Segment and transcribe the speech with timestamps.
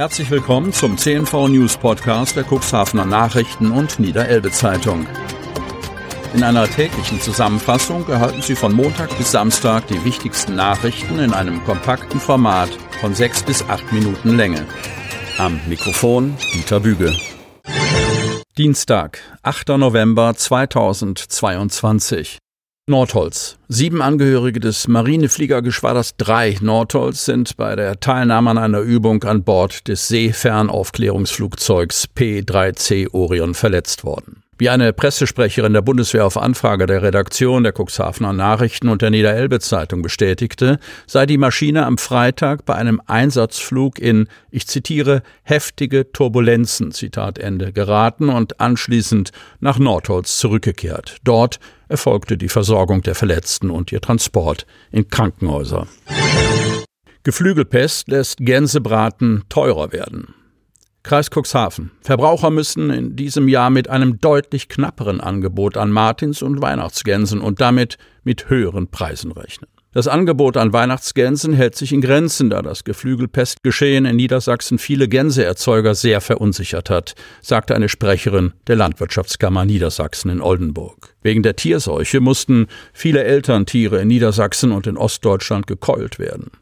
[0.00, 5.06] Herzlich willkommen zum CNV News Podcast der Cuxhavener Nachrichten und Niederelbe Zeitung.
[6.32, 11.62] In einer täglichen Zusammenfassung erhalten Sie von Montag bis Samstag die wichtigsten Nachrichten in einem
[11.64, 12.70] kompakten Format
[13.02, 14.64] von sechs bis acht Minuten Länge.
[15.36, 17.14] Am Mikrofon Dieter Büge.
[18.56, 19.68] Dienstag, 8.
[19.68, 22.38] November 2022.
[22.90, 23.56] Nordholz.
[23.68, 29.88] Sieben Angehörige des Marinefliegergeschwaders 3 Nordholz sind bei der Teilnahme an einer Übung an Bord
[29.88, 34.42] des Seefernaufklärungsflugzeugs P3C Orion verletzt worden.
[34.60, 39.58] Wie eine Pressesprecherin der Bundeswehr auf Anfrage der Redaktion der Cuxhavener Nachrichten und der Niederelbe
[39.58, 46.92] Zeitung bestätigte, sei die Maschine am Freitag bei einem Einsatzflug in, ich zitiere, heftige Turbulenzen,
[46.92, 51.16] Zitat Ende, geraten und anschließend nach Nordholz zurückgekehrt.
[51.24, 51.58] Dort
[51.90, 55.86] erfolgte die Versorgung der Verletzten und ihr Transport in Krankenhäuser.
[57.22, 60.34] Geflügelpest lässt Gänsebraten teurer werden.
[61.02, 61.90] Kreis Cuxhaven.
[62.02, 67.60] Verbraucher müssen in diesem Jahr mit einem deutlich knapperen Angebot an Martins- und Weihnachtsgänsen und
[67.60, 69.68] damit mit höheren Preisen rechnen.
[69.92, 75.96] Das Angebot an Weihnachtsgänsen hält sich in Grenzen, da das Geflügelpestgeschehen in Niedersachsen viele Gänseerzeuger
[75.96, 81.16] sehr verunsichert hat, sagte eine Sprecherin der Landwirtschaftskammer Niedersachsen in Oldenburg.
[81.22, 86.52] Wegen der Tierseuche mussten viele Elterntiere in Niedersachsen und in Ostdeutschland gekeult werden.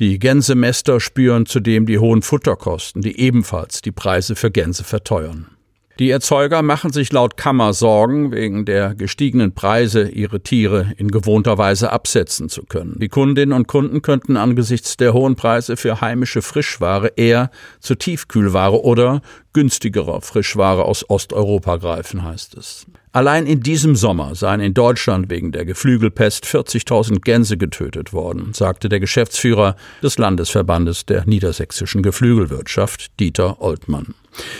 [0.00, 5.53] Die Gänsemester spüren zudem die hohen Futterkosten, die ebenfalls die Preise für Gänse verteuern.
[6.00, 11.56] Die Erzeuger machen sich laut Kammer Sorgen, wegen der gestiegenen Preise ihre Tiere in gewohnter
[11.56, 12.96] Weise absetzen zu können.
[12.98, 18.82] Die Kundinnen und Kunden könnten angesichts der hohen Preise für heimische Frischware eher zu Tiefkühlware
[18.82, 19.22] oder
[19.52, 22.86] günstigerer Frischware aus Osteuropa greifen, heißt es.
[23.14, 28.88] Allein in diesem Sommer seien in Deutschland wegen der Geflügelpest 40.000 Gänse getötet worden, sagte
[28.88, 34.16] der Geschäftsführer des Landesverbandes der niedersächsischen Geflügelwirtschaft, Dieter Oltmann.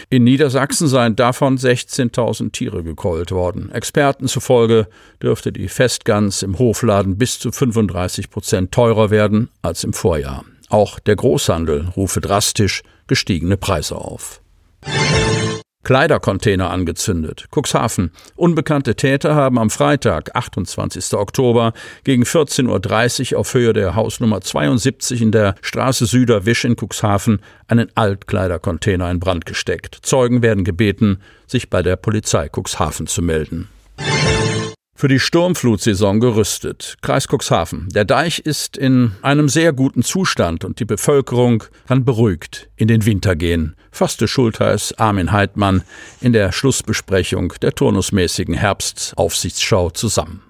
[0.09, 3.73] In Niedersachsen seien davon 16.000 Tiere gekeult worden.
[3.73, 4.87] Experten zufolge
[5.21, 10.45] dürfte die Festgans im Hofladen bis zu 35 Prozent teurer werden als im Vorjahr.
[10.69, 14.41] Auch der Großhandel rufe drastisch gestiegene Preise auf.
[15.85, 17.47] Kleidercontainer angezündet.
[17.55, 18.11] Cuxhaven.
[18.35, 21.15] Unbekannte Täter haben am Freitag, 28.
[21.15, 21.73] Oktober,
[22.03, 27.89] gegen 14.30 Uhr auf Höhe der Hausnummer 72 in der Straße Süderwisch in Cuxhaven einen
[27.95, 29.99] Altkleidercontainer in Brand gesteckt.
[30.03, 33.69] Zeugen werden gebeten, sich bei der Polizei Cuxhaven zu melden
[35.05, 36.97] für die Sturmflutsaison gerüstet.
[37.03, 37.91] Kreis Cuxhaven.
[37.91, 43.05] Der Deich ist in einem sehr guten Zustand und die Bevölkerung kann beruhigt in den
[43.05, 45.83] Winter gehen, fasste Schultheiß Armin Heidmann
[46.23, 50.41] in der Schlussbesprechung der turnusmäßigen Herbstaufsichtsschau zusammen.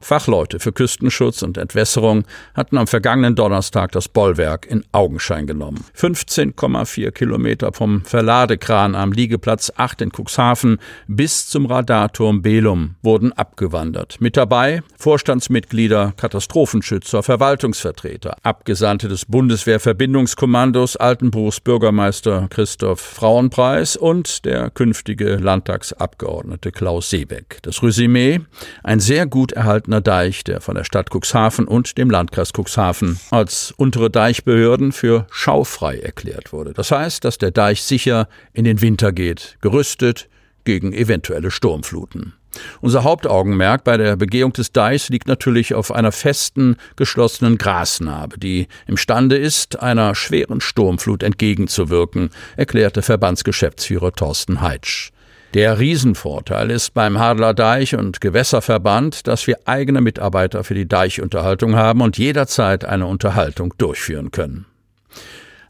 [0.00, 2.24] Fachleute für Küstenschutz und Entwässerung
[2.54, 5.84] hatten am vergangenen Donnerstag das Bollwerk in Augenschein genommen.
[5.96, 14.16] 15,4 Kilometer vom Verladekran am Liegeplatz 8 in Cuxhaven bis zum Radarturm Belum wurden abgewandert.
[14.20, 25.36] Mit dabei Vorstandsmitglieder, Katastrophenschützer, Verwaltungsvertreter, Abgesandte des Bundeswehrverbindungskommandos Altenbruchs Bürgermeister Christoph Frauenpreis und der künftige
[25.36, 27.58] Landtagsabgeordnete Klaus Seebeck.
[27.62, 28.40] Das Resümee,
[28.82, 33.18] ein sehr gut erhaltener Gärtner Deich, der von der Stadt Cuxhaven und dem Landkreis Cuxhaven
[33.32, 36.72] als untere Deichbehörden für schaufrei erklärt wurde.
[36.74, 40.28] Das heißt, dass der Deich sicher in den Winter geht, gerüstet
[40.62, 42.34] gegen eventuelle Sturmfluten.
[42.80, 48.68] Unser Hauptaugenmerk bei der Begehung des Deichs liegt natürlich auf einer festen, geschlossenen Grasnarbe, die
[48.86, 55.10] imstande ist, einer schweren Sturmflut entgegenzuwirken, erklärte Verbandsgeschäftsführer Thorsten Heitsch.
[55.52, 61.74] Der Riesenvorteil ist beim Hadler Deich- und Gewässerverband, dass wir eigene Mitarbeiter für die Deichunterhaltung
[61.74, 64.66] haben und jederzeit eine Unterhaltung durchführen können.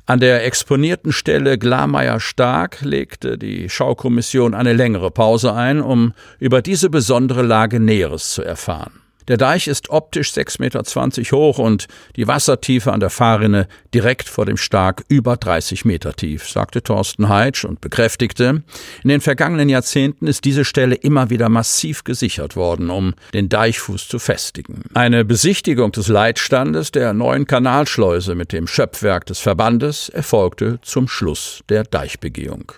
[0.04, 6.60] An der exponierten Stelle Glameyer Stark legte die Schaukommission eine längere Pause ein, um über
[6.60, 8.99] diese besondere Lage Näheres zu erfahren.
[9.28, 11.86] Der Deich ist optisch 6,20 Meter hoch und
[12.16, 17.28] die Wassertiefe an der Fahrrinne direkt vor dem Stark über 30 Meter tief, sagte Thorsten
[17.28, 18.62] Heitsch und bekräftigte,
[19.02, 24.08] in den vergangenen Jahrzehnten ist diese Stelle immer wieder massiv gesichert worden, um den Deichfuß
[24.08, 24.82] zu festigen.
[24.94, 31.62] Eine Besichtigung des Leitstandes der neuen Kanalschleuse mit dem Schöpfwerk des Verbandes erfolgte zum Schluss
[31.68, 32.72] der Deichbegehung.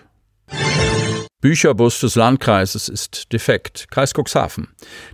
[1.43, 3.89] Bücherbus des Landkreises ist defekt.
[3.91, 4.69] Kreis Cuxhaven.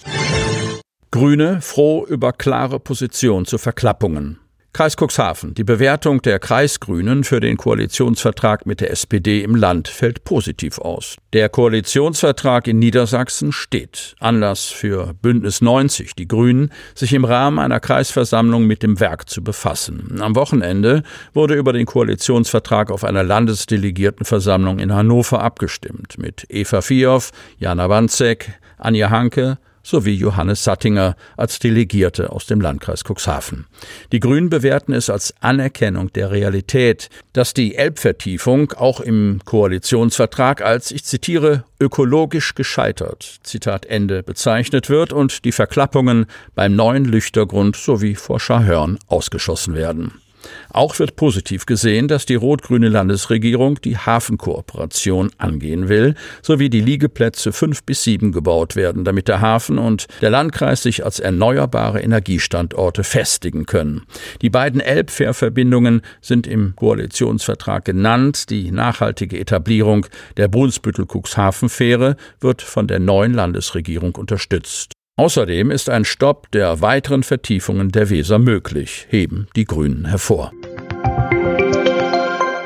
[1.13, 4.39] Grüne froh über klare Position zu Verklappungen.
[4.73, 5.55] Kreis Cuxhaven.
[5.55, 11.17] Die Bewertung der Kreisgrünen für den Koalitionsvertrag mit der SPD im Land fällt positiv aus.
[11.33, 14.15] Der Koalitionsvertrag in Niedersachsen steht.
[14.21, 19.43] Anlass für Bündnis 90, die Grünen, sich im Rahmen einer Kreisversammlung mit dem Werk zu
[19.43, 20.21] befassen.
[20.21, 21.03] Am Wochenende
[21.33, 26.19] wurde über den Koalitionsvertrag auf einer Landesdelegiertenversammlung in Hannover abgestimmt.
[26.19, 29.59] Mit Eva Vioff, Jana Wanzek, Anja Hanke,
[29.91, 33.67] sowie Johannes Sattinger als Delegierte aus dem Landkreis Cuxhaven.
[34.13, 40.91] Die Grünen bewerten es als Anerkennung der Realität, dass die Elbvertiefung auch im Koalitionsvertrag als,
[40.91, 48.15] ich zitiere, ökologisch gescheitert, Zitat Ende, bezeichnet wird und die Verklappungen beim neuen Lüchtergrund sowie
[48.15, 50.13] vor Schahörn ausgeschossen werden.
[50.71, 57.53] Auch wird positiv gesehen, dass die rot-grüne Landesregierung die Hafenkooperation angehen will, sowie die Liegeplätze
[57.53, 63.05] fünf bis sieben gebaut werden, damit der Hafen und der Landkreis sich als erneuerbare Energiestandorte
[63.05, 64.03] festigen können.
[64.43, 68.51] Die beiden Elbfährverbindungen sind im Koalitionsvertrag genannt.
[68.51, 74.93] Die nachhaltige Etablierung der Brunsbüttel-Cuxhaven-Fähre wird von der neuen Landesregierung unterstützt.
[75.21, 80.51] Außerdem ist ein Stopp der weiteren Vertiefungen der Weser möglich, heben die Grünen hervor.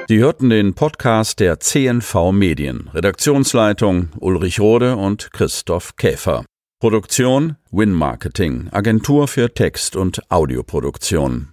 [0.06, 2.90] Sie hörten den Podcast der CNV Medien.
[2.94, 6.44] Redaktionsleitung Ulrich Rode und Christoph Käfer.
[6.78, 11.48] Produktion Win Marketing, Agentur für Text- und Audioproduktion.